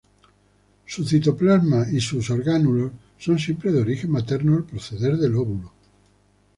Su 0.87 1.05
citoplasma 1.05 1.85
y 1.91 2.01
sus 2.01 2.31
orgánulos 2.31 2.91
son 3.19 3.37
siempre 3.37 3.71
de 3.71 3.81
origen 3.81 4.09
materno 4.09 4.55
al 4.57 4.63
proceder 4.63 5.15
del 5.17 5.35
óvulo. 5.35 5.71